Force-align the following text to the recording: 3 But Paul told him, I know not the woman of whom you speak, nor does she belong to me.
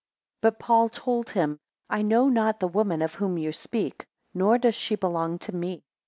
3 0.41 0.49
But 0.49 0.57
Paul 0.59 0.89
told 0.89 1.29
him, 1.29 1.59
I 1.87 2.01
know 2.01 2.27
not 2.27 2.59
the 2.59 2.67
woman 2.67 3.03
of 3.03 3.13
whom 3.13 3.37
you 3.37 3.51
speak, 3.51 4.07
nor 4.33 4.57
does 4.57 4.73
she 4.73 4.95
belong 4.95 5.37
to 5.37 5.55
me. 5.55 5.83